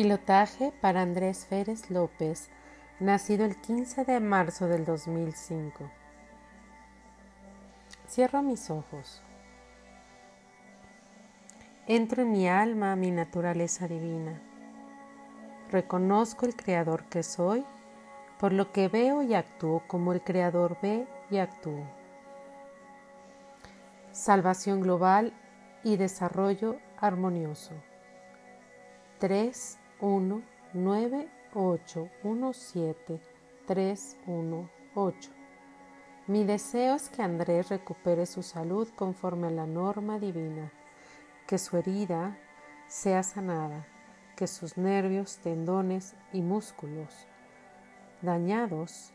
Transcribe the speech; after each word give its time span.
Pilotaje 0.00 0.72
para 0.80 1.02
Andrés 1.02 1.44
Férez 1.46 1.90
López, 1.90 2.50
nacido 3.00 3.44
el 3.44 3.60
15 3.60 4.04
de 4.04 4.20
marzo 4.20 4.68
del 4.68 4.84
2005. 4.84 5.90
Cierro 8.08 8.40
mis 8.42 8.70
ojos. 8.70 9.24
Entro 11.88 12.22
en 12.22 12.30
mi 12.30 12.48
alma, 12.48 12.94
mi 12.94 13.10
naturaleza 13.10 13.88
divina. 13.88 14.40
Reconozco 15.68 16.46
el 16.46 16.54
creador 16.54 17.02
que 17.06 17.24
soy, 17.24 17.66
por 18.38 18.52
lo 18.52 18.70
que 18.70 18.86
veo 18.86 19.22
y 19.22 19.34
actúo 19.34 19.82
como 19.88 20.12
el 20.12 20.22
creador 20.22 20.78
ve 20.80 21.08
y 21.28 21.38
actúo. 21.38 21.84
Salvación 24.12 24.80
global 24.80 25.32
y 25.82 25.96
desarrollo 25.96 26.76
armonioso. 27.00 27.72
3 29.18 29.77
1 30.00 30.42
9 30.74 31.28
8 31.54 32.10
1 32.22 32.52
7 32.52 33.20
3 33.66 34.16
1 34.26 34.70
8. 34.94 35.30
Mi 36.26 36.44
deseo 36.44 36.94
es 36.96 37.08
que 37.08 37.22
Andrés 37.22 37.68
recupere 37.68 38.26
su 38.26 38.42
salud 38.42 38.88
conforme 38.96 39.48
a 39.48 39.50
la 39.50 39.66
norma 39.66 40.18
divina, 40.18 40.72
que 41.46 41.58
su 41.58 41.76
herida 41.76 42.36
sea 42.86 43.22
sanada, 43.22 43.86
que 44.36 44.46
sus 44.46 44.76
nervios, 44.76 45.38
tendones 45.38 46.14
y 46.32 46.42
músculos 46.42 47.26
dañados 48.22 49.12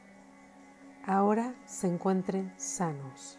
ahora 1.05 1.53
se 1.65 1.88
encuentren 1.88 2.53
sanos. 2.57 3.38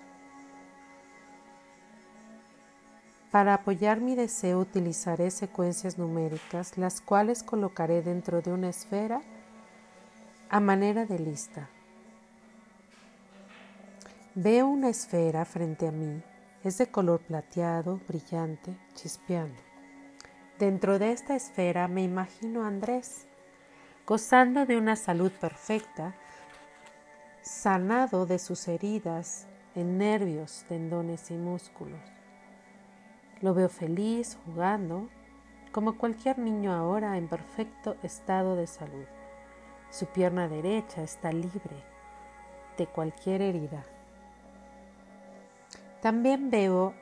Para 3.34 3.54
apoyar 3.54 4.00
mi 4.00 4.14
deseo 4.14 4.60
utilizaré 4.60 5.28
secuencias 5.32 5.98
numéricas, 5.98 6.78
las 6.78 7.00
cuales 7.00 7.42
colocaré 7.42 8.00
dentro 8.00 8.42
de 8.42 8.52
una 8.52 8.68
esfera 8.68 9.22
a 10.50 10.60
manera 10.60 11.04
de 11.04 11.18
lista. 11.18 11.68
Veo 14.36 14.68
una 14.68 14.88
esfera 14.88 15.44
frente 15.44 15.88
a 15.88 15.90
mí, 15.90 16.22
es 16.62 16.78
de 16.78 16.86
color 16.86 17.22
plateado, 17.22 18.00
brillante, 18.06 18.78
chispeando. 18.94 19.60
Dentro 20.60 21.00
de 21.00 21.10
esta 21.10 21.34
esfera 21.34 21.88
me 21.88 22.04
imagino 22.04 22.62
a 22.62 22.68
Andrés, 22.68 23.26
gozando 24.06 24.64
de 24.64 24.76
una 24.76 24.94
salud 24.94 25.32
perfecta, 25.32 26.14
sanado 27.42 28.26
de 28.26 28.38
sus 28.38 28.68
heridas 28.68 29.48
en 29.74 29.98
nervios, 29.98 30.64
tendones 30.68 31.32
y 31.32 31.34
músculos. 31.34 32.14
Lo 33.44 33.52
veo 33.52 33.68
feliz, 33.68 34.38
jugando, 34.46 35.10
como 35.70 35.98
cualquier 35.98 36.38
niño 36.38 36.72
ahora 36.72 37.18
en 37.18 37.28
perfecto 37.28 37.94
estado 38.02 38.56
de 38.56 38.66
salud. 38.66 39.04
Su 39.90 40.06
pierna 40.06 40.48
derecha 40.48 41.02
está 41.02 41.30
libre 41.30 41.76
de 42.78 42.86
cualquier 42.86 43.42
herida. 43.42 43.84
También 46.00 46.48
veo 46.48 46.94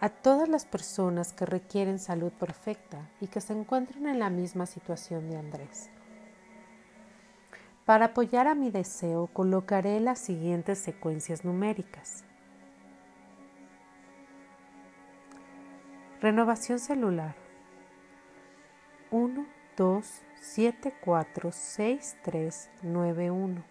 a 0.00 0.08
todas 0.08 0.48
las 0.48 0.64
personas 0.64 1.32
que 1.32 1.46
requieren 1.46 2.00
salud 2.00 2.32
perfecta 2.32 3.08
y 3.20 3.28
que 3.28 3.40
se 3.40 3.52
encuentran 3.52 4.08
en 4.08 4.18
la 4.18 4.30
misma 4.30 4.66
situación 4.66 5.30
de 5.30 5.36
Andrés. 5.36 5.90
Para 7.84 8.06
apoyar 8.06 8.48
a 8.48 8.56
mi 8.56 8.72
deseo 8.72 9.28
colocaré 9.28 10.00
las 10.00 10.18
siguientes 10.18 10.80
secuencias 10.80 11.44
numéricas. 11.44 12.24
Renovación 16.24 16.78
celular. 16.78 17.34
1, 19.10 19.46
2, 19.76 20.22
7, 20.40 20.94
4, 21.04 21.52
6, 21.52 22.16
3, 22.22 22.70
9, 22.80 23.30
1. 23.30 23.64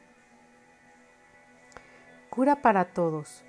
Cura 2.30 2.62
para 2.62 2.86
todos. 2.86 3.44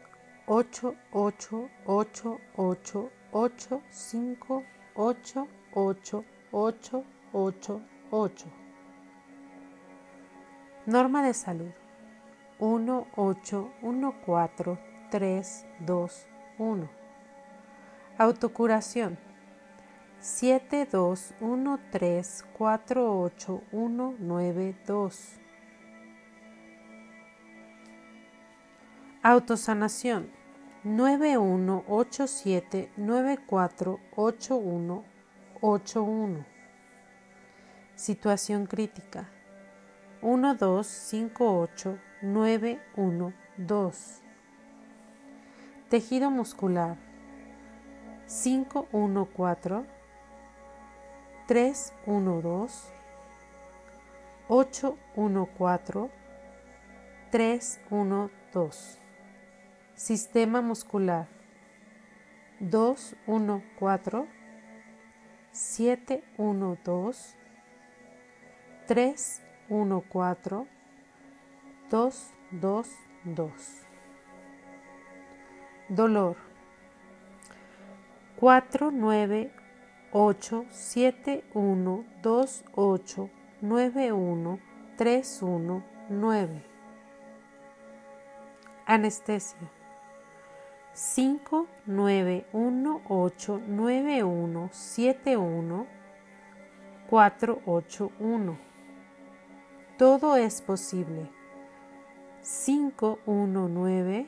8, 0.47 0.97
8, 1.13 1.71
8, 1.85 2.41
8, 2.57 3.11
8, 3.33 3.83
5, 3.91 4.65
8, 4.95 5.49
8, 5.75 6.25
8, 6.51 7.05
8, 7.35 7.83
8. 8.11 8.47
Norma 10.87 11.23
de 11.23 11.35
salud. 11.35 11.73
1, 12.59 13.07
8, 13.17 13.71
1, 13.83 14.15
4, 14.25 14.79
3, 15.11 15.67
2, 15.81 16.27
1. 16.57 17.04
Autocuración. 18.17 19.19
7 20.21 20.87
2 20.87 21.35
1 21.41 21.81
3 21.91 22.45
4 22.57 23.23
8 23.23 23.63
1 23.73 24.15
9 24.21 24.77
2 24.87 25.41
Autosanación. 29.21 30.31
9 30.85 31.39
1 31.39 31.85
8 31.89 32.27
7 32.29 32.93
9 32.97 33.39
4 33.45 34.01
8 34.15 34.57
1 34.57 35.05
8 35.61 36.03
1 36.05 36.47
Situación 37.97 38.67
crítica. 38.67 39.29
1 40.23 40.55
2 40.55 40.87
5 40.87 41.59
8 41.59 41.99
9 42.23 42.81
1 42.97 43.33
2 43.59 44.23
Tejido 45.89 46.31
muscular 46.31 46.97
514 48.27 49.85
312 51.47 52.93
814 54.49 56.11
312 57.31 58.99
Sistema 59.97 60.61
muscular 60.63 61.27
214 62.61 64.27
712 65.53 67.37
314 68.89 70.67
222 71.91 73.87
Dolor 75.89 76.54
4 78.45 78.91
9 78.91 79.51
8 80.13 80.67
7 80.69 81.45
1 81.55 82.05
2 82.23 82.65
8 82.77 83.31
9 83.63 84.13
1 84.13 84.59
3 84.99 85.23
1 85.41 85.83
9 86.11 86.63
Anestesia. 88.85 89.71
5 90.93 91.67
9 91.87 92.45
1 92.53 93.01
8 93.09 93.61
9 93.67 94.23
1 94.23 94.69
7 94.71 95.37
1 95.37 95.87
4 97.09 97.63
8 97.65 98.11
1 98.21 98.59
Todo 99.97 100.37
es 100.37 100.61
posible. 100.61 101.31
5 102.43 103.21
1 103.25 103.69
9 103.69 104.27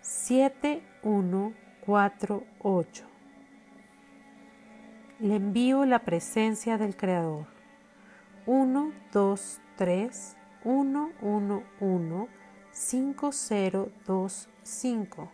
7 0.00 0.82
1 1.02 1.61
4, 1.84 2.44
8. 2.60 3.04
Le 5.18 5.34
envío 5.34 5.84
la 5.84 5.98
presencia 5.98 6.78
del 6.78 6.94
Creador. 6.94 7.46
1, 8.46 8.92
2, 9.12 9.60
3, 9.76 10.36
1, 10.62 11.10
1, 11.20 11.62
1, 11.80 12.28
5, 12.70 13.32
0, 13.32 13.88
2, 14.06 14.48
5. 14.62 15.32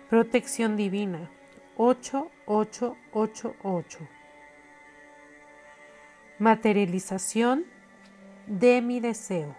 Protección 0.10 0.78
divina 0.78 1.30
8888. 1.78 4.08
Materialización 6.38 7.66
de 8.46 8.82
mi 8.82 9.00
deseo 9.00 9.56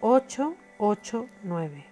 889. 0.00 1.84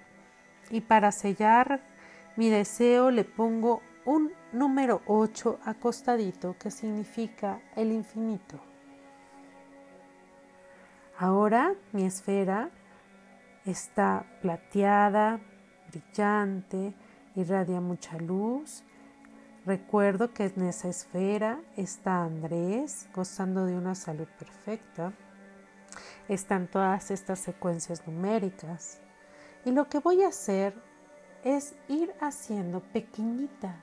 Y 0.70 0.80
para 0.80 1.12
sellar 1.12 1.91
mi 2.36 2.48
deseo 2.48 3.10
le 3.10 3.24
pongo 3.24 3.82
un 4.04 4.32
número 4.52 5.02
8 5.06 5.60
acostadito 5.64 6.56
que 6.58 6.70
significa 6.70 7.60
el 7.76 7.92
infinito. 7.92 8.58
Ahora 11.18 11.74
mi 11.92 12.04
esfera 12.04 12.70
está 13.64 14.24
plateada, 14.40 15.40
brillante, 15.90 16.94
irradia 17.36 17.80
mucha 17.80 18.16
luz. 18.18 18.82
Recuerdo 19.64 20.32
que 20.32 20.46
en 20.46 20.62
esa 20.62 20.88
esfera 20.88 21.60
está 21.76 22.24
Andrés 22.24 23.08
gozando 23.14 23.66
de 23.66 23.76
una 23.76 23.94
salud 23.94 24.26
perfecta. 24.38 25.12
Están 26.28 26.66
todas 26.66 27.10
estas 27.10 27.38
secuencias 27.38 28.06
numéricas. 28.06 29.00
Y 29.64 29.70
lo 29.70 29.88
que 29.88 30.00
voy 30.00 30.22
a 30.22 30.28
hacer 30.28 30.74
es 31.44 31.74
ir 31.88 32.12
haciendo 32.20 32.80
pequeñita 32.80 33.74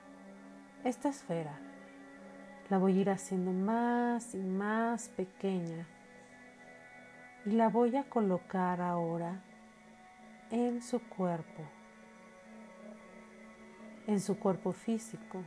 esta 0.84 1.10
esfera. 1.10 1.60
La 2.70 2.78
voy 2.78 2.98
a 2.98 3.02
ir 3.02 3.10
haciendo 3.10 3.52
más 3.52 4.34
y 4.34 4.40
más 4.40 5.10
pequeña. 5.10 5.88
Y 7.46 7.52
la 7.52 7.70
voy 7.70 7.96
a 7.96 8.04
colocar 8.04 8.82
ahora 8.82 9.42
en 10.52 10.82
su 10.82 11.00
cuerpo, 11.00 11.64
en 14.08 14.20
su 14.20 14.38
cuerpo 14.38 14.72
físico. 14.72 15.42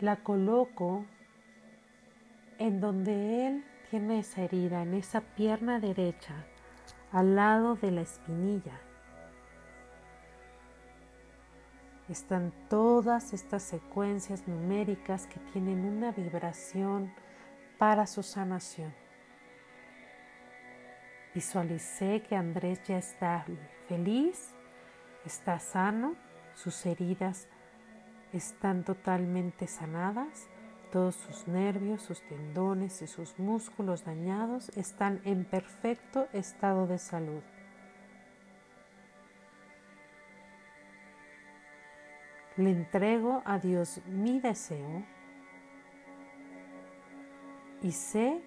La 0.00 0.16
coloco 0.16 1.04
en 2.58 2.80
donde 2.80 3.46
él 3.46 3.64
tiene 3.90 4.20
esa 4.20 4.42
herida, 4.42 4.82
en 4.82 4.94
esa 4.94 5.20
pierna 5.20 5.80
derecha, 5.80 6.44
al 7.12 7.36
lado 7.36 7.76
de 7.76 7.90
la 7.90 8.02
espinilla. 8.02 8.80
Están 12.08 12.52
todas 12.70 13.32
estas 13.32 13.62
secuencias 13.62 14.48
numéricas 14.48 15.26
que 15.26 15.40
tienen 15.52 15.84
una 15.84 16.12
vibración 16.12 17.12
para 17.78 18.06
su 18.06 18.22
sanación. 18.22 18.94
Visualicé 21.34 22.22
que 22.22 22.34
Andrés 22.34 22.82
ya 22.84 22.98
está 22.98 23.44
feliz, 23.88 24.54
está 25.24 25.58
sano, 25.58 26.16
sus 26.54 26.84
heridas 26.86 27.48
están 28.32 28.84
totalmente 28.84 29.66
sanadas, 29.66 30.48
todos 30.90 31.14
sus 31.16 31.46
nervios, 31.48 32.02
sus 32.02 32.20
tendones 32.22 33.02
y 33.02 33.06
sus 33.06 33.38
músculos 33.38 34.04
dañados 34.04 34.70
están 34.76 35.20
en 35.24 35.44
perfecto 35.44 36.28
estado 36.32 36.86
de 36.86 36.98
salud. 36.98 37.42
Le 42.56 42.70
entrego 42.70 43.42
a 43.44 43.58
Dios 43.58 44.00
mi 44.06 44.40
deseo 44.40 45.04
y 47.82 47.92
sé 47.92 48.42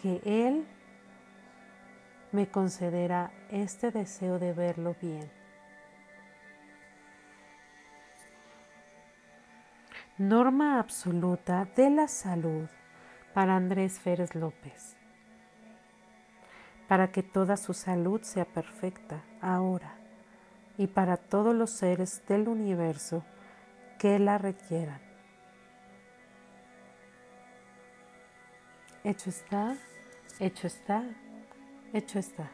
que 0.00 0.20
Él 0.24 0.66
me 2.30 2.48
concederá 2.48 3.32
este 3.50 3.90
deseo 3.90 4.38
de 4.38 4.52
verlo 4.52 4.94
bien. 5.00 5.37
Norma 10.18 10.80
absoluta 10.80 11.64
de 11.76 11.90
la 11.90 12.08
salud 12.08 12.68
para 13.34 13.54
Andrés 13.54 14.00
Férez 14.00 14.34
López. 14.34 14.96
Para 16.88 17.12
que 17.12 17.22
toda 17.22 17.56
su 17.56 17.72
salud 17.72 18.22
sea 18.22 18.44
perfecta 18.44 19.22
ahora 19.40 19.94
y 20.76 20.88
para 20.88 21.18
todos 21.18 21.54
los 21.54 21.70
seres 21.70 22.26
del 22.26 22.48
universo 22.48 23.24
que 23.96 24.18
la 24.18 24.38
requieran. 24.38 25.00
Hecho 29.04 29.30
está, 29.30 29.76
hecho 30.40 30.66
está, 30.66 31.04
hecho 31.92 32.18
está. 32.18 32.50